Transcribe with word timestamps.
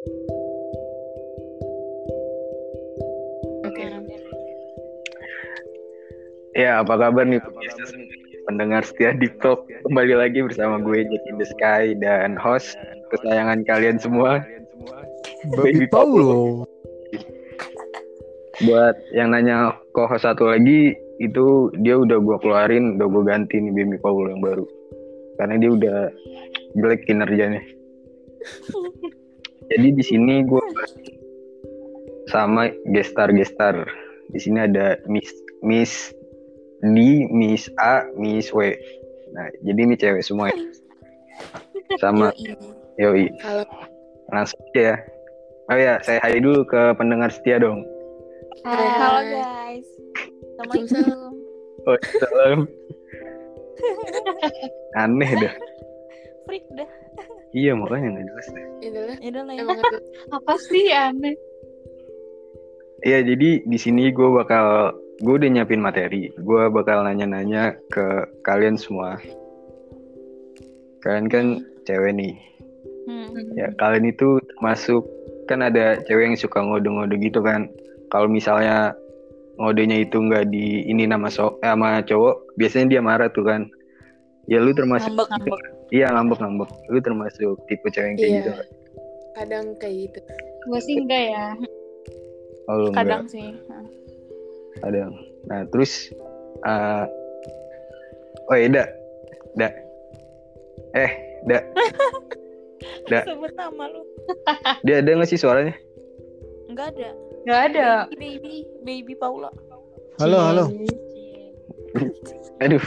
Oke. 0.00 0.16
Ya, 6.56 6.80
apa 6.80 6.96
kabar 6.96 7.28
nih 7.28 7.44
pemirsa 7.44 7.84
pendengar 8.48 8.80
setia 8.88 9.12
di 9.12 9.28
Talk 9.44 9.68
kembali 9.84 10.16
lagi 10.16 10.40
bersama 10.40 10.80
gue 10.80 11.04
Jack 11.04 11.24
in 11.28 11.36
the 11.36 11.44
Sky 11.44 11.92
dan 12.00 12.40
host 12.40 12.80
kesayangan 13.12 13.60
kalian 13.68 14.00
semua. 14.00 14.40
Baby 15.52 15.84
Paulo. 15.92 16.64
buat 18.60 18.92
yang 19.16 19.32
nanya 19.32 19.72
co-host 19.96 20.28
satu 20.28 20.52
lagi 20.52 20.92
itu 21.16 21.72
dia 21.80 21.96
udah 21.96 22.20
gue 22.20 22.36
keluarin 22.44 22.96
udah 22.96 23.08
gue 23.08 23.22
ganti 23.28 23.56
nih 23.60 23.72
Baby 23.72 23.96
Paul 24.00 24.32
yang 24.32 24.40
baru. 24.40 24.64
Karena 25.36 25.60
dia 25.60 25.70
udah 25.72 25.98
jelek 26.76 27.04
kinerjanya 27.04 27.60
jadi 29.70 29.88
di 29.94 30.04
sini 30.04 30.42
gue 30.44 30.64
sama 32.30 32.70
gestar 32.94 33.30
gestar 33.34 33.86
di 34.30 34.38
sini 34.38 34.66
ada 34.66 34.98
Miss 35.10 35.30
Miss 35.62 36.14
D, 36.80 37.28
Miss 37.28 37.68
A, 37.76 38.08
Miss 38.16 38.48
W. 38.56 38.72
Nah, 39.36 39.46
jadi 39.60 39.80
ini 39.84 39.94
cewek 40.00 40.24
semua 40.24 40.48
ya. 40.48 40.56
Sama 42.00 42.32
Yoi. 42.96 43.28
Halo. 43.44 43.64
Langsung 44.32 44.60
aja 44.72 44.80
ya. 44.80 44.96
Oh 45.70 45.78
ya, 45.78 45.94
saya 46.02 46.18
hai 46.24 46.40
dulu 46.40 46.64
ke 46.66 46.96
pendengar 46.96 47.28
setia 47.30 47.60
dong. 47.60 47.84
Hai. 48.64 48.88
Halo 48.96 49.20
guys. 49.28 49.88
Assalamualaikum. 50.56 51.36
Oh, 51.88 51.96
salam. 52.20 52.68
Aneh 55.00 55.32
dah. 55.32 55.54
Freak 56.44 56.68
dah. 56.76 56.99
Iya, 57.50 57.74
makanya 57.74 58.14
nggak 58.14 58.26
jelas 58.30 58.46
deh. 58.54 58.66
Inilah 58.86 59.16
Ya 59.20 59.58
ya. 59.58 59.62
emang 59.66 59.78
apa 60.38 60.54
sih 60.70 60.84
aneh 60.94 61.34
Iya, 63.00 63.24
jadi 63.24 63.64
di 63.64 63.78
sini 63.80 64.12
gue 64.12 64.28
bakal 64.28 64.92
gue 65.24 65.34
udah 65.40 65.48
nyiapin 65.48 65.80
materi. 65.80 66.28
Gue 66.36 66.68
bakal 66.68 67.00
nanya-nanya 67.08 67.72
ke 67.88 68.28
kalian 68.44 68.76
semua. 68.76 69.16
Kalian 71.00 71.26
kan 71.32 71.46
cewek 71.88 72.12
nih. 72.12 72.34
Hmm. 73.08 73.56
Ya, 73.56 73.72
kalian 73.80 74.12
itu 74.12 74.36
termasuk 74.52 75.08
kan 75.48 75.64
ada 75.64 75.96
cewek 76.04 76.28
yang 76.28 76.36
suka 76.36 76.60
ngode-ngode 76.60 77.16
gitu 77.24 77.40
kan. 77.40 77.72
Kalau 78.12 78.28
misalnya 78.28 78.92
ngodenya 79.56 80.04
itu 80.04 80.20
nggak 80.20 80.52
di 80.52 80.84
ini 80.84 81.08
nama 81.08 81.32
so 81.32 81.56
eh, 81.64 81.72
sama 81.72 82.04
cowok, 82.04 82.52
biasanya 82.60 82.86
dia 82.96 83.00
marah 83.00 83.32
tuh 83.32 83.48
kan. 83.48 83.64
Ya 84.44 84.60
lu 84.60 84.76
termasuk 84.76 85.08
Ngambek 85.08 85.28
ngambek. 85.32 85.79
Iya 85.90 86.06
ngambek-ngambek. 86.10 86.70
Lu 86.88 86.98
termasuk 86.98 87.58
tipe 87.66 87.86
cewek 87.86 88.06
yang 88.06 88.16
kayak 88.16 88.30
Iya. 88.30 88.38
gitu. 88.40 88.52
kadang 89.30 89.66
kayak 89.78 89.96
gitu. 90.04 90.20
gue 90.60 90.80
sih 90.82 91.00
enggak 91.00 91.24
ya 91.32 91.46
Oh, 92.68 92.76
lu 92.76 92.88
Kadang 92.92 93.24
enggak. 93.24 93.32
sih. 93.32 93.48
Kadang. 94.78 95.10
Nah, 95.46 95.60
terus 95.68 95.92
eh 96.62 97.04
Oh 98.44 98.54
iya, 98.54 98.68
Da. 98.68 98.84
Da. 99.56 99.68
Eh, 100.92 101.10
Da. 101.44 101.58
Da. 103.10 103.20
Sebut 103.24 103.52
nama 103.54 103.84
lu. 103.86 104.02
Dia 104.84 105.00
ada 105.00 105.10
nggak 105.10 105.26
sih 105.26 105.36
suaranya? 105.36 105.72
Enggak 106.66 106.94
ada. 106.94 107.10
nggak 107.40 107.60
ada 107.72 107.88
Baby, 108.12 108.68
baby 108.82 109.14
Paula. 109.16 109.48
Halo, 110.18 110.38
halo. 110.44 110.64
Aduh. 112.60 112.82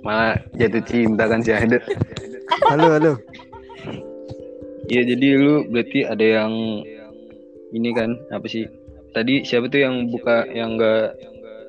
Malah 0.00 0.40
jatuh 0.54 0.82
cinta 0.86 1.26
kan 1.26 1.44
si 1.44 1.52
Adet. 1.52 1.82
Halo, 2.46 2.86
halo. 2.94 3.12
Iya, 4.86 5.02
jadi 5.02 5.26
lu 5.34 5.66
berarti 5.66 6.06
ada 6.06 6.22
yang 6.22 6.52
ini 7.74 7.90
kan 7.90 8.14
apa 8.30 8.46
sih? 8.46 8.70
Tadi 9.10 9.42
siapa 9.42 9.66
tuh 9.66 9.82
yang 9.82 10.06
buka 10.06 10.46
yang 10.48 10.78
enggak 10.78 11.18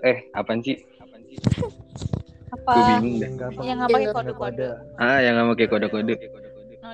eh 0.05 0.29
apaan 0.31 0.61
sih? 0.61 0.77
apa 2.47 2.71
Gue 2.71 2.83
bingung 2.93 3.15
deh. 3.17 3.25
Yang 3.25 3.33
nggak 3.33 3.49
apa- 3.49 3.63
Yang 3.65 3.77
nggak 3.77 3.89
pakai 3.89 4.09
kode-kode. 4.13 4.67
Ah, 4.95 5.17
yang 5.19 5.33
nggak 5.33 5.49
pakai 5.49 5.67
kode-kode. 5.67 6.13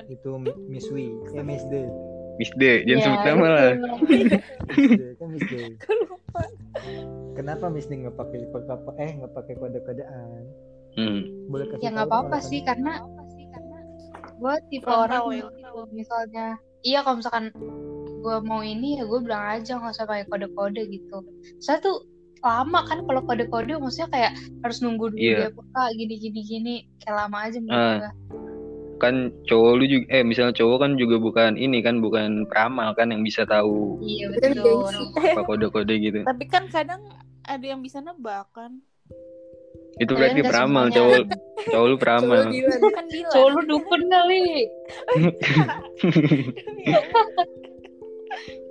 Itu 0.08 0.30
Miss 0.66 0.86
Wi, 0.88 1.06
eh 1.36 1.44
Miss 1.44 1.62
D. 1.68 1.74
Miss 2.34 2.50
D, 2.56 2.62
jangan 2.88 2.98
Ya, 2.98 3.04
sebut 3.06 3.20
nama 3.22 3.46
lah. 3.46 3.70
Miss 4.74 4.96
D, 4.96 5.54
kan. 5.54 5.70
Kenapa 7.36 7.66
Miss 7.68 7.86
D 7.86 7.92
nggak 8.00 8.16
pakai 8.16 8.48
apa 8.48 8.90
eh 8.96 9.10
nggak 9.12 9.32
pakai 9.36 9.54
kode-kodean? 9.60 10.42
Hmm. 10.94 11.20
Boleh 11.50 11.66
kasih 11.68 11.82
ya 11.82 11.90
nggak 11.90 12.06
apa-apa 12.06 12.38
sih 12.38 12.62
karena 12.62 13.02
gue 14.38 14.54
tipe 14.70 14.90
orang 14.90 15.22
ya. 15.30 15.46
yang 15.46 15.50
gitu 15.54 15.80
misalnya 15.94 16.46
iya 16.82 16.98
kalau 17.06 17.20
misalkan 17.22 17.46
gue 18.24 18.36
mau 18.44 18.60
ini 18.64 18.98
ya 18.98 19.04
gue 19.04 19.20
bilang 19.20 19.44
aja 19.60 19.76
nggak 19.76 19.94
usah 19.94 20.08
pakai 20.08 20.24
kode-kode 20.32 20.82
gitu 20.88 21.18
saya 21.60 21.78
tuh 21.80 22.08
lama 22.44 22.84
kan 22.84 23.04
kalau 23.08 23.20
kode-kode 23.24 23.72
maksudnya 23.80 24.08
kayak 24.12 24.32
harus 24.60 24.84
nunggu 24.84 25.12
dulu 25.12 25.20
Iya. 25.20 25.36
dia 25.48 25.50
buka 25.52 25.82
gini 25.96 26.14
gini 26.20 26.74
kayak 27.00 27.16
lama 27.24 27.38
aja 27.48 27.58
menurut 27.60 27.92
gue 28.00 28.12
Kan 29.02 29.34
cowok 29.50 29.72
lu 29.74 29.84
juga 29.90 30.06
eh 30.08 30.22
misalnya 30.24 30.54
cowok 30.54 30.78
kan 30.86 30.92
juga 30.96 31.18
bukan 31.18 31.58
ini 31.58 31.82
kan 31.82 31.98
bukan 31.98 32.46
peramal 32.46 32.94
kan 32.94 33.10
yang 33.10 33.26
bisa 33.26 33.42
tahu 33.44 33.98
iya 34.00 34.30
betul 34.30 34.86
apa 35.18 35.42
kode-kode 35.44 35.94
gitu. 35.98 36.18
Tapi 36.22 36.44
kan 36.46 36.70
kadang 36.70 37.02
ada 37.44 37.64
yang 37.66 37.82
bisa 37.84 38.00
nebak 38.00 38.48
kan. 38.54 38.80
Itu 39.94 40.10
Kalian 40.14 40.18
berarti 40.18 40.40
peramal 40.42 40.84
cowok 40.90 41.22
cowok 41.70 41.86
lu 41.86 41.96
peramal. 41.98 42.40
Cowok 43.30 43.48
lu 43.54 43.60
dukun 43.70 44.02
kali 44.10 44.44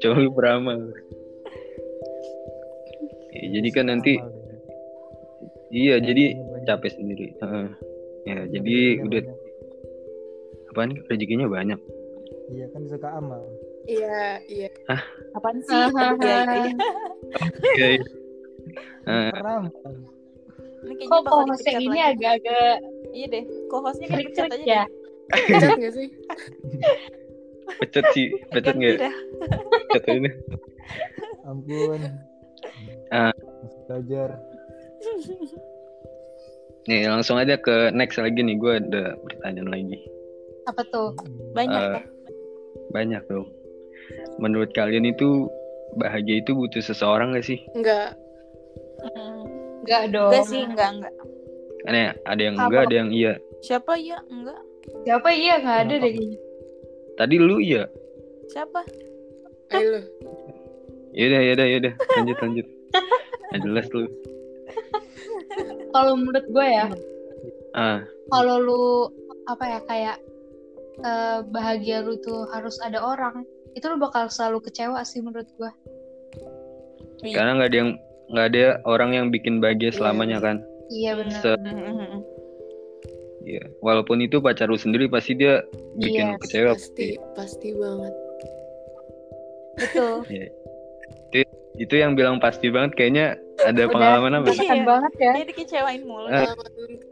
Cowok 0.03 0.19
lu 0.19 0.29
peramal. 0.35 0.79
Ya, 3.33 3.43
jadi 3.59 3.69
kan 3.73 3.85
nanti 3.89 4.13
deh. 4.19 4.29
iya 5.73 5.97
jadi 6.03 6.37
banyak. 6.37 6.63
capek 6.67 6.91
sendiri. 6.91 7.27
Heeh. 7.39 7.67
Ya 8.23 8.39
jadi 8.47 9.03
udah 9.03 9.21
banyak. 9.23 9.37
apaan 10.71 10.91
rezekinya 11.07 11.47
banyak. 11.47 11.79
Iya 12.51 12.67
kan 12.75 12.83
suka 12.91 13.09
amal. 13.15 13.41
Iya, 13.83 14.39
iya. 14.47 14.71
Apaan 15.35 15.59
sih? 15.63 15.75
Iya, 15.75 15.87
iya, 19.03 19.07
Ini 20.83 20.93
kayaknya 20.99 21.19
kok 21.23 21.41
dipecat 21.47 21.81
ini 21.81 21.99
agak-agak 22.03 22.75
Iya 23.13 23.25
deh. 23.29 23.43
Co-hostnya 23.69 24.07
kayak 24.09 24.33
krik-krik 24.33 24.49
aja 24.49 24.65
ya 24.65 24.83
deh. 24.83 24.87
Pecat 27.79 28.05
sih? 28.11 28.27
Pecet 28.51 28.75
sih, 28.75 28.79
nggak? 28.81 28.95
dah. 28.99 29.13
Pecet 29.93 30.15
ini. 30.19 30.29
Ampun. 31.47 32.01
Ah. 33.13 33.33
Masih 33.33 33.81
belajar. 33.87 34.29
Nih 36.89 37.07
langsung 37.07 37.39
aja 37.39 37.55
ke 37.55 37.93
next 37.93 38.19
lagi 38.19 38.41
nih. 38.41 38.57
Gue 38.59 38.81
ada 38.81 39.15
pertanyaan 39.23 39.71
lagi. 39.71 39.99
apa 40.63 40.79
tuh 40.95 41.11
Banyak 41.51 41.75
Eh, 41.75 41.91
dah. 41.99 42.05
Banyak 42.95 43.23
dong. 43.27 43.47
Menurut 44.39 44.71
kalian 44.73 45.07
itu 45.07 45.51
bahagia 45.99 46.39
itu 46.39 46.55
butuh 46.55 46.81
seseorang 46.81 47.35
gak 47.35 47.45
sih? 47.45 47.59
Enggak. 47.75 48.15
Hmm. 49.03 49.42
Enggak 49.83 50.03
dong 50.09 50.31
Enggak 50.31 50.45
sih, 50.47 50.61
enggak, 50.63 50.89
enggak. 50.95 51.13
Aneh, 51.83 52.15
ada 52.23 52.41
yang 52.41 52.55
Apa? 52.55 52.63
enggak, 52.65 52.81
ada 52.87 52.95
yang 52.95 53.09
iya. 53.11 53.33
Siapa 53.59 53.93
ya? 53.95 54.17
Enggak. 54.27 54.59
siapa 55.03 55.29
iya 55.31 55.53
nggak 55.59 55.79
ada 55.79 55.93
deh 55.95 56.11
kayaknya 56.11 56.39
Tadi 57.13 57.35
lu 57.37 57.55
iya. 57.57 57.83
Siapa? 58.49 58.81
Ayo 59.71 59.87
lu. 59.89 60.01
Yaudah, 61.13 61.41
yaudah, 61.45 61.67
yaudah. 61.69 61.93
Lanjut, 62.17 62.37
lanjut. 62.41 62.67
Nggak 63.47 63.61
jelas 63.63 63.87
lu. 63.91 64.03
kalau 65.91 66.17
menurut 66.17 66.45
gue 66.47 66.65
ya 66.65 66.87
Ah, 67.73 68.01
kalau 68.29 68.57
lu 68.57 68.81
apa 69.45 69.65
ya 69.67 69.79
kayak 69.85 70.17
eh, 70.99 71.39
bahagia 71.47 72.01
lu 72.01 72.17
tuh 72.19 72.49
harus 72.49 72.77
ada 72.81 72.97
orang 72.97 73.45
itu 73.73 73.85
lu 73.85 73.97
bakal 73.97 74.25
selalu 74.27 74.61
kecewa 74.61 75.01
sih 75.03 75.21
menurut 75.21 75.45
gua 75.55 75.69
Iya. 77.21 77.33
karena 77.33 77.51
nggak 77.55 77.69
ada 77.69 77.77
yang 77.77 77.91
nggak 78.29 78.45
ada 78.53 78.65
orang 78.83 79.11
yang 79.13 79.25
bikin 79.29 79.59
bahagia 79.59 79.91
selamanya 79.91 80.39
kan. 80.39 80.57
iya 80.89 81.15
benar 81.17 81.39
Se- 81.41 81.59
Iya. 83.43 83.59
Walaupun 83.83 84.23
itu 84.23 84.39
pacar 84.39 84.71
lu 84.71 84.79
sendiri 84.79 85.11
pasti 85.11 85.35
dia 85.35 85.59
bikin 85.99 86.31
Iya, 86.31 86.31
lu 86.31 86.39
kecewa. 86.39 86.71
Pasti, 86.79 87.07
pasti 87.35 87.69
banget. 87.75 88.13
betul 89.73 90.15
Itu 91.73 91.95
yang 91.97 92.13
bilang 92.13 92.37
pasti 92.37 92.69
banget 92.69 92.93
kayaknya 92.93 93.35
ada 93.65 93.83
Udah. 93.83 93.91
pengalaman 93.91 94.31
apa? 94.39 94.53
sih? 94.53 94.61
Iya. 94.63 94.85
banget 94.85 95.13
ya 95.17 95.29
Dia 95.33 95.45
dikecewain 95.49 96.01
mulu. 96.05 96.27
Ah, 96.29 96.45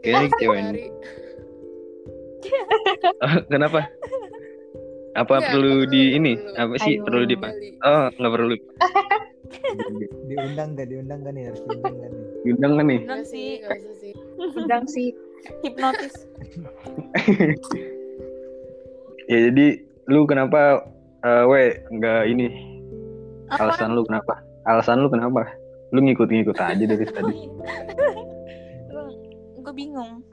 kayak 0.00 0.30
kecewain. 0.32 0.64
hari. 0.64 0.84
Kenapa? 3.52 3.80
Apa 5.12 5.34
Nggak, 5.36 5.50
perlu 5.52 5.74
di 5.84 6.02
perlu, 6.08 6.16
ini? 6.16 6.32
Apa 6.56 6.74
sih 6.80 6.94
Aduh. 6.96 7.04
perlu 7.04 7.22
di. 7.26 7.36
Oh, 7.82 8.04
nggak 8.08 8.32
perlu. 8.32 8.54
Diundang 10.28 10.68
gak? 10.78 10.86
Diundang 10.88 11.18
gak 11.24 11.34
nih? 11.34 11.44
Harus 11.50 11.60
diundang 11.66 11.94
gak 11.98 12.10
nih? 12.10 12.20
Diundang 12.42 12.72
kan 12.78 12.86
nih? 12.86 13.00
Undang 13.02 13.22
Nggak 13.22 13.26
sih, 13.26 13.48
usah 13.62 14.82
sih. 14.90 15.08
hipnotis. 15.62 16.14
Ya 19.30 19.38
jadi 19.48 19.78
lu 20.10 20.26
kenapa 20.26 20.82
eh 21.22 21.44
we 21.46 21.62
nggak 21.94 22.26
ini 22.26 22.50
Apa? 23.54 23.70
alasan 23.70 23.94
lu 23.94 24.02
kenapa? 24.02 24.34
Alasan 24.66 24.98
lu 24.98 25.06
kenapa? 25.08 25.46
Lu 25.94 26.02
ngikut-ngikut 26.02 26.58
aja 26.58 26.82
dari 26.84 27.06
tadi. 27.06 27.46
gue 29.62 29.74
bingung 29.78 30.26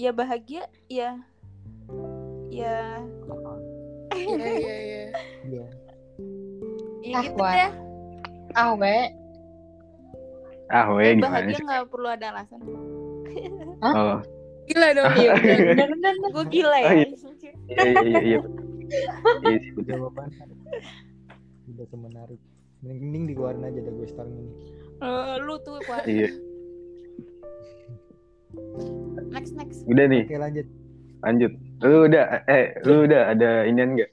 ya 0.00 0.16
bahagia 0.16 0.64
ya 0.88 1.20
ya 2.48 3.04
Iya 4.16 4.32
iya 4.32 4.48
iya. 4.80 5.04
Iya. 5.44 5.66
ya 7.04 7.12
Ah, 7.12 7.20
gitu 7.20 7.36
deh 7.36 7.70
Ah, 8.56 8.72
we. 8.72 8.96
Ah 10.66 10.88
we 10.90 11.14
gimana 11.14 11.22
bahagia 11.44 11.54
sih? 11.54 11.62
nggak 11.62 11.82
perlu 11.86 12.08
ada 12.08 12.26
alasan 12.34 12.58
Oh, 13.84 14.18
Gila 14.66 14.88
dong. 14.96 15.12
Iya, 15.20 15.32
bener, 15.38 15.88
bener. 15.94 16.14
gue 16.34 16.44
gila 16.50 16.74
ya 16.74 16.88
Oh, 16.88 16.94
iya. 16.96 17.06
iya 17.06 17.84
iya 17.84 18.00
iya. 18.02 18.18
iya. 18.18 18.38
Iya 19.44 19.58
sih, 19.60 19.70
betul. 19.76 20.08
Udah 21.66 21.86
semenarik. 21.86 22.40
Mending, 22.80 23.24
dikeluarin 23.28 23.62
aja 23.62 23.78
dah 23.78 23.92
gue 23.92 24.06
sekarang 24.08 24.32
ini. 24.32 24.52
Eh, 24.96 25.34
lu 25.38 25.54
tuh 25.60 25.78
Pak. 25.84 26.02
Iya. 26.08 26.28
next 29.30 29.52
next 29.52 29.78
Udah 29.84 30.04
nih, 30.08 30.22
Oke 30.24 30.36
lanjut. 30.40 30.66
lanjut. 31.20 31.52
Lu 31.84 32.08
udah 32.08 32.24
eh 32.48 32.72
lu 32.82 33.04
udah 33.04 33.22
ada 33.30 33.50
inian 33.68 33.94
enggak? 33.94 34.10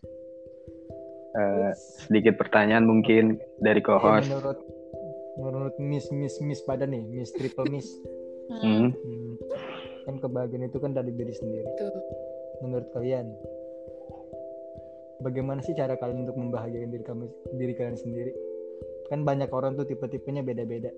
Eh, 1.33 1.71
sedikit 1.99 2.37
pertanyaan 2.37 2.83
mungkin 2.83 3.23
dari 3.57 3.79
Eh, 3.79 3.83
co-host. 3.83 4.29
menurut 4.29 4.59
menurut 5.35 5.75
Miss 5.77 6.05
Miss 6.09 6.37
Miss 6.39 6.61
pada 6.61 6.85
nih, 6.85 7.01
Miss 7.03 7.31
Triple 7.31 7.65
Miss. 7.67 7.89
Hmm. 8.51 8.93
Hmm. 8.93 9.33
Kan 10.03 10.15
kebahagiaan 10.19 10.63
itu 10.63 10.77
kan 10.77 10.91
dari 10.91 11.09
diri 11.09 11.31
sendiri. 11.31 11.65
Tuh. 11.75 11.89
Menurut 12.61 12.85
kalian, 12.91 13.33
bagaimana 15.19 15.59
sih 15.59 15.73
cara 15.73 15.95
kalian 15.95 16.23
untuk 16.23 16.37
membahagiakan 16.37 16.89
diri 16.91 17.03
kamu 17.03 17.23
diri 17.55 17.73
kalian 17.73 17.97
sendiri? 17.97 18.31
Kan 19.07 19.23
banyak 19.23 19.49
orang 19.49 19.73
tuh 19.73 19.85
tipe-tipenya 19.85 20.41
beda-beda. 20.41 20.91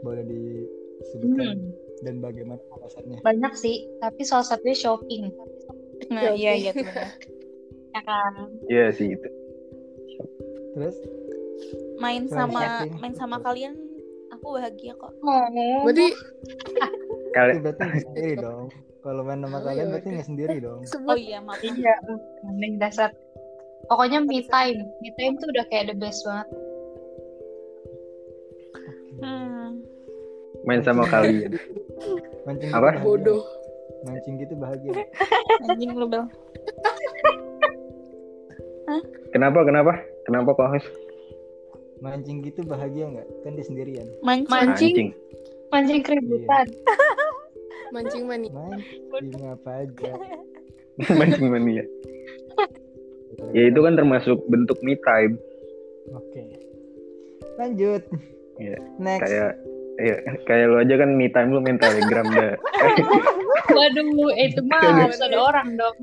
Boleh 0.00 0.22
disebutkan 0.22 1.56
Hmm, 1.56 1.72
dan 2.02 2.14
bagaimana 2.18 2.60
alasannya? 2.70 3.18
banyak 3.20 3.52
sih, 3.54 3.88
tapi 3.98 4.22
salah 4.22 4.44
satunya 4.44 4.76
shopping. 4.76 5.32
nah 6.08 6.30
iya 6.30 6.52
iya 6.54 6.70
benar. 6.70 6.94
Ya 7.88 8.04
kan? 8.04 8.32
Iya 8.68 8.86
sih 8.92 9.08
itu. 9.10 9.26
Terus 10.74 10.96
main 11.98 12.24
sama 12.26 12.60
shopping. 12.62 12.92
main 13.02 13.14
sama 13.14 13.36
kalian 13.42 13.74
aku 14.30 14.54
bahagia 14.54 14.94
kok 14.94 15.10
Oh, 15.18 15.42
Berarti 15.82 16.14
Kali 17.34 17.50
itu 17.58 17.62
berarti 17.66 17.82
nggak 17.82 18.02
sendiri 18.06 18.32
dong. 18.38 18.64
Kalau 18.98 19.22
main 19.22 19.40
sama 19.42 19.58
Oh, 19.58 19.64
kalian 19.66 19.86
ya 19.86 19.90
berarti 19.94 20.08
nggak 20.14 20.28
sendiri 20.28 20.56
dong. 20.58 20.80
oh 21.04 21.18
iya 21.18 21.38
maaf 21.42 21.60
iya. 21.60 21.94
Mending 22.46 22.78
dasar. 22.78 23.10
Pokoknya 23.88 24.22
me 24.22 24.42
time. 24.46 24.80
Me 25.02 25.10
time 25.16 25.34
tuh 25.36 25.48
udah 25.50 25.64
kayak 25.68 25.90
the 25.90 25.96
best 25.96 26.22
banget. 26.22 26.48
hmm. 29.18 29.68
main 30.66 30.80
sama 30.82 31.04
kalian. 31.06 31.58
Mancing 32.46 32.70
Apa? 32.70 32.94
gitu 32.94 32.94
bahagia. 32.94 33.04
bodoh. 33.04 33.42
Mancing 34.06 34.34
gitu 34.38 34.54
bahagia. 34.54 34.92
anjing 35.66 35.90
lu 35.94 36.06
bel 36.06 36.24
Kenapa 39.34 39.60
kenapa? 39.64 39.92
Kenapa 40.24 40.50
co-host? 40.56 40.88
Mancing 42.00 42.40
gitu 42.46 42.64
bahagia 42.64 43.10
nggak? 43.10 43.28
Kan 43.44 43.52
dia 43.58 43.66
sendirian. 43.66 44.06
mancing 44.22 44.48
Mancing. 44.48 44.68
Mancing. 44.70 45.08
Mancing 45.68 46.00
keributan. 46.00 46.66
Mancing 47.94 48.24
mani. 48.24 48.48
Mancing 49.12 49.44
apa 49.48 49.70
aja. 49.84 50.10
Mancing 51.20 51.48
mania. 51.52 51.84
Ya 53.54 53.62
itu 53.70 53.80
kan 53.80 53.94
termasuk 53.94 54.38
bentuk 54.48 54.78
me 54.80 54.96
time. 55.04 55.36
Oke. 56.16 56.42
Lanjut. 57.60 58.02
Iya. 58.58 58.78
Next. 58.98 59.22
Kayak 59.28 59.50
ya, 59.98 60.16
kayak 60.46 60.66
lu 60.70 60.76
aja 60.78 60.94
kan 60.98 61.10
me 61.14 61.26
time 61.30 61.50
lu 61.54 61.60
main 61.60 61.78
telegram 61.78 62.26
dah. 62.30 62.54
Waduh, 63.78 64.32
itu 64.40 64.60
mah 64.64 65.06
harus 65.06 65.20
ada 65.20 65.38
orang 65.38 65.76
dong. 65.76 65.96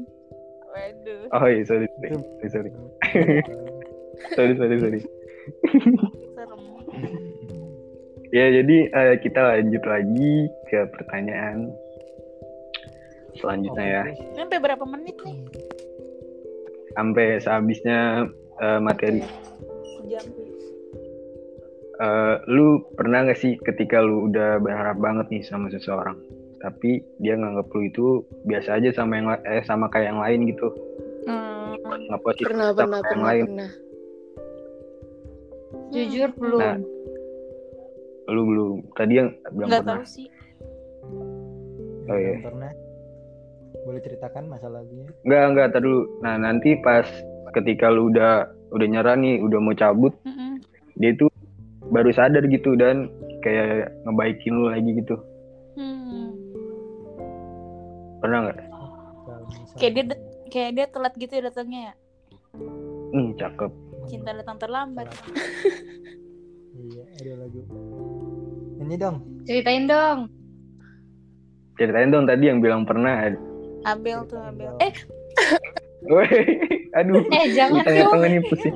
Waduh. 0.75 1.21
Oh 1.31 1.47
iya 1.47 1.63
sorry 1.63 1.87
sorry 1.87 2.19
sorry 2.19 2.49
sorry. 2.51 2.71
Sorry 4.31 4.55
sorry, 4.55 4.77
sorry. 4.79 5.01
serem. 6.35 6.61
Ya 8.31 8.47
jadi 8.51 8.77
eh, 8.89 9.15
kita 9.19 9.39
lanjut 9.43 9.83
lagi 9.83 10.33
ke 10.71 10.87
pertanyaan 10.91 11.71
selanjutnya 13.35 13.85
ya. 13.85 14.03
sampai 14.39 14.57
berapa 14.63 14.83
menit 14.87 15.19
nih? 15.19 15.37
Sampai 16.95 17.43
sehabisnya 17.43 18.31
eh, 18.63 18.79
materi. 18.79 19.19
sejam. 19.99 20.25
Eh, 21.95 22.35
lu 22.51 22.83
pernah 22.95 23.23
gak 23.23 23.39
sih 23.39 23.55
ketika 23.63 24.03
lu 24.03 24.27
udah 24.27 24.59
berharap 24.59 24.99
banget 24.99 25.31
nih 25.31 25.43
sama 25.47 25.71
seseorang, 25.71 26.19
tapi 26.65 27.05
dia 27.21 27.37
nganggap 27.37 27.69
lu 27.69 27.81
itu 27.85 28.05
biasa 28.43 28.81
aja 28.81 28.89
sama 28.97 29.21
yang 29.21 29.27
eh 29.45 29.61
sama 29.61 29.85
kayak 29.85 30.09
yang 30.09 30.17
lain 30.17 30.49
gitu, 30.49 30.73
hmm. 31.29 31.77
nggak 32.09 32.21
positif 32.25 32.49
Pernah 32.49 32.73
sama 32.73 32.73
pernah 32.73 32.97
yang 32.97 33.05
pernah 33.05 33.25
lain. 33.29 33.45
pernah. 33.45 33.71
Jujur 35.93 36.29
belum. 36.35 36.59
Nah, 36.59 36.77
Lu 38.25 38.41
belum. 38.41 38.75
Tadi 38.97 39.13
yang 39.13 39.29
bilang 39.53 39.69
nggak 39.69 39.83
pernah. 39.85 40.01
tahu 40.01 40.05
sih 40.09 40.27
Yang 42.05 42.09
Oh, 42.09 42.17
iya. 42.17 42.37
pernah. 42.41 42.71
Boleh 43.85 44.01
ceritakan 44.01 44.43
masalahnya? 44.49 45.05
Enggak 45.21 45.43
enggak 45.45 45.67
tar 45.69 45.81
dulu. 45.85 46.01
Nah 46.21 46.35
nanti 46.41 46.73
pas 46.81 47.05
ketika 47.53 47.93
lu 47.93 48.09
udah 48.09 48.49
udah 48.73 48.87
nyerah 48.89 49.13
nih, 49.13 49.37
udah 49.45 49.59
mau 49.61 49.77
cabut, 49.77 50.13
Mm-mm. 50.25 50.57
dia 50.97 51.13
itu 51.13 51.29
baru 51.85 52.09
sadar 52.09 52.49
gitu 52.49 52.73
dan 52.73 53.13
kayak 53.45 53.93
ngebaikin 54.09 54.57
lu 54.57 54.73
lagi 54.73 54.89
gitu. 54.97 55.21
Pernah 58.25 58.39
nggak? 58.41 58.57
Misalnya- 58.57 59.77
kayak 59.77 59.93
dia 59.93 60.03
kayak 60.47 60.71
dia 60.73 60.85
telat 60.89 61.13
gitu 61.13 61.29
ya 61.29 61.43
datangnya 61.45 61.79
ya 61.83 61.93
Hmm, 63.07 63.29
cakep. 63.33 63.69
cinta 64.05 64.33
datang 64.33 64.57
terlambat 64.57 65.13
Iya, 66.75 67.03
ada 67.15 67.33
lagu. 67.39 67.61
Nyanyi 68.75 68.97
dong. 68.97 69.17
Ceritain 69.45 69.85
dong. 69.85 70.19
Ceritain 71.75 72.09
dong 72.09 72.25
tadi 72.25 72.43
yang 72.45 72.59
bilang 72.59 72.81
pernah. 72.81 73.29
Abel 73.83 74.25
tuh 74.25 74.41
Abel 74.41 74.73
dong. 74.73 74.81
eh 74.81 74.93
Woi, 76.03 76.25
aduh. 76.97 77.21
Eh, 77.29 77.45
jangan 77.51 77.77
dong. 77.79 77.85
tengah-tengah 77.85 78.27
nih 78.27 78.41
pusing. 78.43 78.75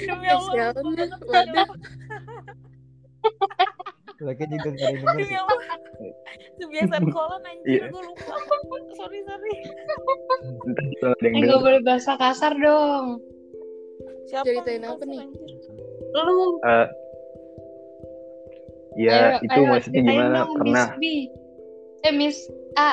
demi 0.00 0.26
Allah 0.28 0.50
sialan, 0.72 0.84
waduh. 1.24 1.68
Lagi 4.24 4.44
juga 4.48 4.68
gak 4.72 4.90
ada 4.94 5.87
kebiasaan 6.58 7.04
kolan 7.14 7.42
anjir 7.42 7.66
Iya. 7.68 7.84
gue 7.88 8.02
lupa 8.02 8.34
sorry 8.94 9.20
sorry 9.22 9.52
Eh, 11.20 11.42
gak 11.42 11.58
boleh 11.58 11.80
bahasa 11.80 12.12
kasar 12.14 12.52
dong. 12.54 13.18
siapa 14.24 14.44
Ceritain 14.46 14.84
apa 14.84 15.02
nih? 15.02 15.24
Lu. 16.12 16.60
Eh, 16.60 16.86
ya 18.98 19.16
ayo- 19.32 19.40
itu 19.42 19.56
ayo 19.56 19.68
maksudnya 19.68 20.00
gimana? 20.02 20.38
dong, 20.42 20.52
Pernah 20.54 20.86
Miss 20.92 21.00
B. 21.00 21.04
Eh, 22.00 22.12
Miss 22.12 22.38
A. 22.74 22.92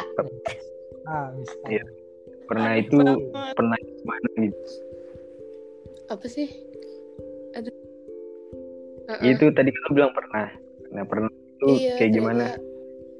Ah, 1.05 1.27
Miss 1.33 1.51
A. 1.61 1.67
Iya. 1.69 1.83
pernah 2.45 2.71
Aneh 2.71 2.83
itu 2.83 2.97
banget. 2.99 3.53
pernah 3.53 3.77
gimana 3.81 4.27
gitu. 4.37 4.61
Apa 6.07 6.25
sih? 6.25 6.47
Aduh. 7.53 7.73
Heeh. 9.07 9.33
Itu 9.33 9.45
tadi 9.51 9.69
kan 9.69 9.81
lu 9.81 9.91
bilang 9.93 10.13
pernah. 10.13 10.47
Nah, 10.89 11.03
pernah 11.03 11.29
itu 11.29 11.67
Iya, 11.75 11.93
kayak 11.97 12.11
gimana? 12.13 12.45
ternyata 12.53 12.74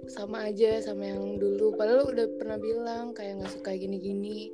Sama 0.07 0.45
aja 0.45 0.79
sama 0.79 1.03
yang 1.03 1.35
dulu. 1.35 1.74
Padahal 1.74 2.05
udah 2.05 2.25
pernah 2.35 2.57
bilang 2.57 3.12
kayak 3.12 3.39
nggak 3.39 3.51
suka 3.51 3.74
gini-gini. 3.74 4.53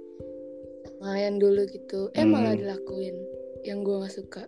Sama 0.87 1.17
yang 1.17 1.37
dulu 1.37 1.65
gitu. 1.65 2.09
Eh 2.11 2.21
Hmm. 2.21 2.31
malah 2.31 2.53
dilakuin. 2.53 3.15
Yang 3.61 3.79
gue 3.81 3.95
nggak 3.97 4.15
suka. 4.15 4.43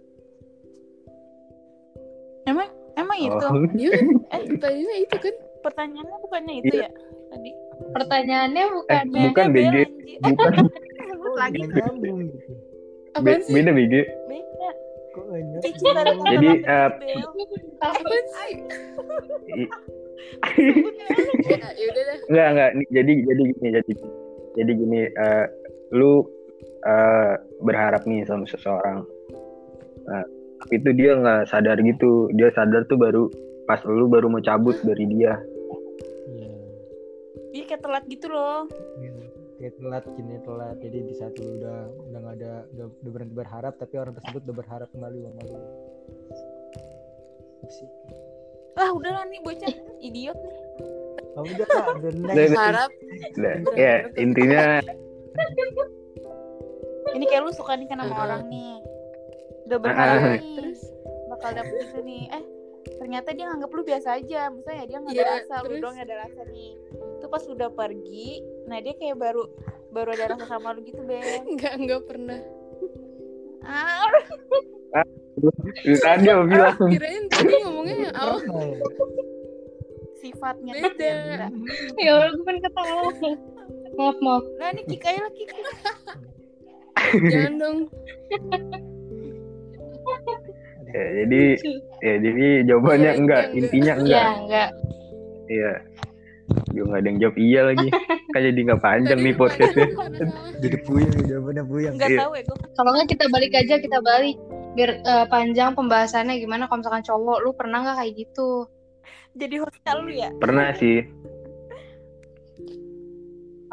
emang 2.43 2.67
emang 2.93 3.17
itu 3.17 3.39
Oh. 3.41 3.63
Iya 3.79 3.91
eh 4.35 4.41
Pertanyaannya 4.51 4.97
itu 4.99 5.15
kan. 5.17 5.35
pertanyaannya 5.63 6.17
bukannya 6.19 6.53
itu 6.59 6.75
Iya. 6.75 6.83
ya 6.83 6.89
tadi 7.29 7.51
Pertanyaannya 7.73 8.63
bukan 8.69 9.05
Eh, 9.09 9.23
bukan 9.31 9.45
BG. 9.49 9.75
Bukan 10.19 10.51
lagi 11.41 11.61
nyambung. 11.65 12.19
Apaan 13.13 13.39
sih? 13.41 13.53
beda 13.53 13.71
BG. 13.71 13.93
beda 14.27 14.69
Kok 15.09 15.25
Jadi, 15.61 15.77
terlambat, 15.79 16.59
eh. 17.01 17.21
Apaan 17.79 18.25
sih? 18.29 18.51
Ya, 21.43 21.59
ya. 21.75 21.91
Enggak, 22.31 22.47
enggak. 22.55 22.69
Nih, 22.79 22.87
Jadi 22.95 23.13
jadi 23.27 23.41
gini, 23.51 23.67
jadi 23.75 23.93
jadi 24.55 24.71
gini, 24.71 24.99
eh, 25.11 25.45
lu 25.91 26.23
eh, 26.87 27.33
berharap 27.59 28.07
nih 28.07 28.23
sama 28.23 28.47
seseorang. 28.47 29.03
Nah, 30.07 30.23
tapi 30.63 30.73
itu 30.79 30.89
dia 30.95 31.19
nggak 31.19 31.51
sadar 31.51 31.77
gitu. 31.83 32.31
Dia 32.39 32.47
sadar 32.55 32.87
tuh 32.87 32.95
baru 32.95 33.27
pas 33.67 33.83
lu 33.87 34.07
baru 34.07 34.31
mau 34.31 34.43
cabut 34.43 34.79
dari 34.87 35.03
dia. 35.11 35.35
Iya. 36.31 36.55
Dia 37.51 37.63
kayak 37.67 37.81
telat 37.83 38.03
gitu 38.07 38.27
loh. 38.31 38.67
Iya. 38.99 39.11
kayak 39.63 39.79
telat 39.79 40.03
gini 40.19 40.35
telat 40.43 40.75
jadi 40.83 40.97
di 41.07 41.13
saat 41.15 41.39
lu 41.39 41.55
udah 41.55 41.87
udah 42.11 42.19
nggak 42.19 42.35
ada 42.35 42.53
udah, 42.75 42.85
udah 42.99 43.11
berhenti 43.15 43.31
berharap 43.31 43.73
tapi 43.79 43.95
orang 43.95 44.11
tersebut 44.19 44.43
udah 44.43 44.55
berharap 44.59 44.91
kembali 44.91 45.23
sama 45.23 45.41
lu 45.47 45.59
sih 47.71 47.87
Ah 48.73 48.89
udah 48.89 49.11
lah 49.11 49.23
nih 49.25 49.39
bocah 49.39 49.69
idiot 49.99 50.35
nih. 50.35 50.55
kamu 51.33 51.49
udah 51.51 51.65
kak 51.65 51.85
udah 51.95 52.11
next 52.13 52.35
Dan- 52.35 52.53
Harap 52.55 52.91
Nah, 53.35 53.55
ya 53.73 53.93
intinya 54.15 54.63
Ini 57.09 57.25
kayak 57.25 57.41
lu 57.41 57.51
suka 57.51 57.73
nih 57.73 57.85
sama 57.87 58.05
Ah. 58.07 58.21
orang 58.23 58.43
nih. 58.47 58.73
Udah 59.63 59.77
berharap 59.79 60.17
Ah. 60.19 60.33
nih. 60.35 60.55
terus 60.57 60.81
bakal 61.27 61.49
dapet 61.51 61.75
itu 61.79 61.99
nih. 62.01 62.23
Eh 62.27 62.43
ternyata 62.95 63.29
dia 63.31 63.45
nganggap 63.47 63.69
lu 63.69 63.81
biasa 63.83 64.09
aja. 64.15 64.41
Misalnya 64.49 64.83
dia 64.83 64.97
nggak 64.99 65.13
ada 65.13 65.17
Iya, 65.19 65.33
rasa, 65.35 65.53
lu 65.55 65.67
terus? 65.67 65.81
doang 65.81 65.95
yang 65.95 66.05
ada 66.05 66.17
rasa 66.19 66.41
nih. 66.47 66.71
Itu 67.17 67.25
pas 67.27 67.43
udah 67.47 67.69
pergi, 67.71 68.29
nah 68.63 68.77
dia 68.77 68.93
kayak 68.93 69.15
baru 69.15 69.43
baru 69.89 70.09
ada 70.11 70.25
rasa 70.27 70.45
sama 70.47 70.69
lu 70.71 70.81
gitu, 70.81 71.01
Ben. 71.03 71.41
enggak 71.47 71.73
enggak 71.79 72.01
pernah. 72.03 72.39
Ah, 73.63 74.09
tadi 75.95 76.25
aku 76.27 76.43
bilang 76.45 76.75
Kirain 76.83 77.23
tadi 77.27 77.53
ngomongnya 77.85 78.07
yang 78.07 78.15
awal 78.15 78.39
sifatnya 80.15 80.71
Beda. 80.73 81.11
Ya 81.97 82.11
Allah, 82.15 82.31
gue 82.31 82.43
pengen 82.43 82.61
ketawa. 82.61 83.11
Maaf, 83.93 84.17
maaf. 84.17 84.43
Nah, 84.55 84.71
ini 84.71 84.81
Kik 84.87 85.03
aja 85.03 85.19
lah 85.19 85.31
Kik. 85.31 85.49
jangan 87.33 87.53
dong. 87.57 87.77
ya, 90.87 91.03
jadi 91.17 91.41
ya 91.99 92.13
jadi 92.19 92.45
jawabannya 92.65 93.03
Iya, 93.05 93.19
enggak 93.19 93.43
enggak. 93.43 93.57
intinya 93.57 93.93
Ya, 93.93 93.99
enggak 93.99 94.27
enggak. 94.39 94.69
iya 95.47 95.71
Gue 96.69 96.83
gak 96.83 96.99
ada 96.99 97.07
yang 97.07 97.19
jawab 97.19 97.37
iya 97.37 97.61
lagi 97.63 97.87
Kan 98.29 98.41
jadi 98.43 98.59
gak 98.65 98.81
panjang 98.81 99.19
nih 99.21 99.33
podcastnya 99.33 99.87
jadi 100.59 100.77
puyeng 100.83 101.11
jawabannya 101.23 101.63
puyeng 101.65 101.93
Enggak 101.93 102.09
Iya. 102.09 102.19
tahu 102.19 102.31
ya 102.33 102.41
gue. 102.43 102.57
Kalau 102.73 102.89
nggak 102.91 103.07
kita 103.09 103.25
balik 103.27 103.51
aja, 103.53 103.75
kita 103.77 103.97
balik. 103.99 104.37
Biar 104.73 104.91
eh, 104.97 105.25
panjang 105.27 105.73
pembahasannya 105.73 106.37
gimana 106.37 106.65
kalau 106.65 106.81
misalkan 106.81 107.03
cowok, 107.03 107.37
lu 107.39 107.51
pernah 107.53 107.81
nggak 107.81 107.97
kayak 107.99 108.13
gitu? 108.17 108.65
Jadi 109.33 109.55
hostnya 109.57 109.93
lu 109.95 110.09
ya. 110.09 110.29
Pernah 110.35 110.73
sih? 110.73 111.01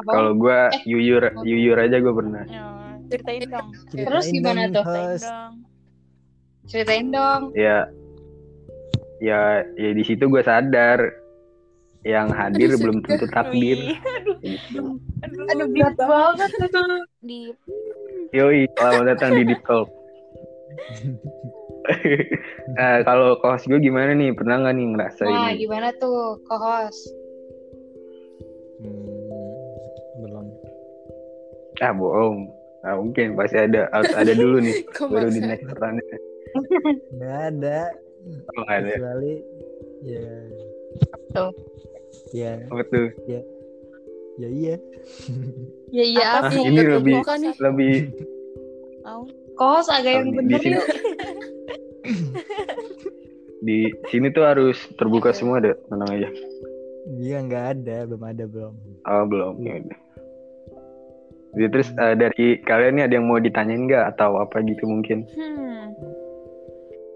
Kalau 0.00 0.32
gue 0.32 0.58
Eh. 0.72 0.82
yuyur 0.86 1.44
Yuyur 1.44 1.76
aja 1.76 2.00
gue 2.00 2.08
pernah 2.08 2.40
Ya, 2.46 2.64
ceritain 3.06 3.44
dong. 3.44 3.68
Terus 3.90 4.24
gimana 4.26 4.62
tuh? 4.66 4.80
Ceritain 4.80 5.04
host. 5.04 5.24
dong. 5.26 5.52
Ceritain 6.64 7.06
dong. 7.10 7.42
Ya 7.52 7.78
Ya 9.20 9.40
Ya 9.76 9.90
di 9.92 10.00
situ 10.00 10.24
gue 10.24 10.40
sadar 10.40 11.04
Yang 12.00 12.28
hadir 12.32 12.68
Aduh, 12.72 12.80
belum 12.80 12.96
tentu 13.04 13.28
takdir 13.28 13.76
aduh, 13.92 14.36
Gitu. 14.40 14.80
aduh, 15.20 15.44
Aduh, 15.52 15.66
deep 15.68 15.84
berat 15.84 15.96
banget 16.00 16.50
itu. 16.56 16.82
Di 17.20 17.40
Yoi 18.32 18.60
Selamat 18.72 19.04
datang 19.06 19.30
di 19.36 19.42
Deep 19.44 19.60
Talk 19.68 19.92
Nah 22.76 23.02
kalau 23.08 23.40
kos 23.40 23.64
gue 23.66 23.80
gimana 23.80 24.12
nih? 24.14 24.34
Pernah 24.36 24.68
gak 24.68 24.74
nih 24.76 24.86
ngerasain 24.94 25.32
Nah, 25.32 25.52
gimana 25.56 25.88
tuh, 25.96 26.38
co-host? 26.44 27.08
Hmm, 28.80 29.60
belum. 30.20 30.46
Ah 31.80 31.92
bohong. 31.92 32.38
Ah 32.80 32.96
mungkin 32.96 33.36
pasti 33.36 33.60
ada 33.60 33.92
Harus 33.92 34.12
ada 34.16 34.32
dulu 34.32 34.60
nih. 34.60 34.76
Kok 34.96 35.08
Baru 35.12 35.28
di 35.28 35.40
next 35.44 35.68
pertanyaan 35.68 36.20
nggak 37.14 37.38
ada. 37.54 37.80
Oh 38.50 38.62
nggak 38.66 38.78
ada. 38.82 38.94
Kecuali 38.96 39.34
ya. 40.02 40.28
Tuh. 41.30 41.52
ya. 42.34 42.52
Apa 42.68 42.82
tuh? 42.90 43.08
Ya. 43.28 43.40
Iya. 44.40 44.76
Ya 45.92 46.04
iya, 46.06 46.24
Apa 46.40 46.48
apa? 46.48 46.64
Ini 46.64 46.80
lebih. 46.96 47.18
Lebih 47.60 47.94
mau. 49.04 49.24
Co-host 49.58 49.90
agak 49.90 50.12
yang 50.22 50.28
di, 50.30 50.36
bener 50.36 50.60
sini, 50.60 50.76
yuk. 50.76 50.86
di 53.66 53.78
sini 54.08 54.26
tuh 54.32 54.44
harus 54.46 54.76
terbuka 54.96 55.34
semua 55.34 55.60
deh 55.60 55.74
tenang 55.88 56.10
aja. 56.10 56.28
Iya 57.20 57.38
nggak 57.44 57.64
ada 57.76 57.96
belum 58.08 58.22
ada 58.24 58.44
belum. 58.46 58.74
Oh 59.08 59.24
belum 59.26 59.54
ya 59.64 59.74
udah. 59.84 60.00
Jadi 61.50 61.66
terus 61.74 61.88
eh, 61.98 62.14
dari 62.14 62.46
kalian 62.62 62.94
nih 63.00 63.04
ada 63.10 63.14
yang 63.18 63.26
mau 63.26 63.42
ditanyain 63.42 63.90
nggak? 63.90 64.04
Atau 64.14 64.38
apa 64.38 64.62
gitu 64.62 64.86
mungkin? 64.86 65.26
Hmm. 65.34 65.90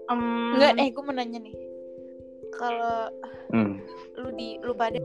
Em, 0.05 0.21
Enggak, 0.59 0.73
eh 0.77 0.87
gue 0.91 1.03
mau 1.03 1.15
nanya 1.15 1.39
nih. 1.39 1.55
Kalau 2.55 3.09
hmm. 3.55 3.73
lu 4.21 4.29
di 4.35 4.59
lu 4.61 4.73
pada 4.75 4.99